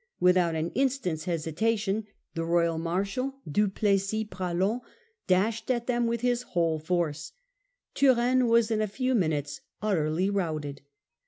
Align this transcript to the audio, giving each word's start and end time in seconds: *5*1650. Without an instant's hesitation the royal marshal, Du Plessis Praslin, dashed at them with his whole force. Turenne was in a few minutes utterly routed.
*5*1650. 0.15 0.19
Without 0.21 0.55
an 0.55 0.71
instant's 0.73 1.25
hesitation 1.25 2.07
the 2.33 2.43
royal 2.43 2.79
marshal, 2.79 3.35
Du 3.47 3.67
Plessis 3.67 4.23
Praslin, 4.27 4.79
dashed 5.27 5.69
at 5.69 5.85
them 5.85 6.07
with 6.07 6.21
his 6.21 6.41
whole 6.41 6.79
force. 6.79 7.33
Turenne 7.93 8.47
was 8.47 8.71
in 8.71 8.81
a 8.81 8.87
few 8.87 9.13
minutes 9.13 9.61
utterly 9.79 10.27
routed. 10.31 10.81